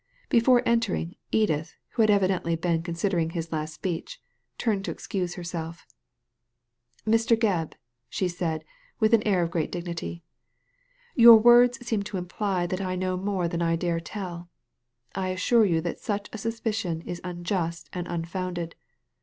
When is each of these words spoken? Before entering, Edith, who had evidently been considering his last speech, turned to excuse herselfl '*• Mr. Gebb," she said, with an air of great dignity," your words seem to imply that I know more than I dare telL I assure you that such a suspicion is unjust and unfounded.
Before 0.29 0.63
entering, 0.65 1.15
Edith, 1.31 1.75
who 1.89 2.01
had 2.01 2.09
evidently 2.09 2.55
been 2.55 2.81
considering 2.81 3.29
his 3.29 3.51
last 3.51 3.75
speech, 3.75 4.19
turned 4.57 4.83
to 4.85 4.89
excuse 4.89 5.35
herselfl 5.35 5.77
'*• 7.07 7.07
Mr. 7.07 7.37
Gebb," 7.37 7.73
she 8.09 8.27
said, 8.27 8.65
with 8.99 9.13
an 9.13 9.21
air 9.27 9.43
of 9.43 9.51
great 9.51 9.71
dignity," 9.71 10.23
your 11.23 11.37
words 11.37 11.85
seem 11.85 12.01
to 12.01 12.17
imply 12.17 12.65
that 12.65 12.81
I 12.81 12.95
know 12.95 13.15
more 13.15 13.47
than 13.47 13.61
I 13.61 13.75
dare 13.75 13.99
telL 13.99 14.47
I 15.13 15.27
assure 15.27 15.65
you 15.65 15.81
that 15.81 15.99
such 15.99 16.29
a 16.33 16.37
suspicion 16.39 17.01
is 17.03 17.21
unjust 17.23 17.87
and 17.93 18.07
unfounded. 18.07 18.73